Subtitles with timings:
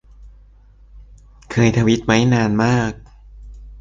[1.51, 2.91] เคยทวิตไว้นานมาก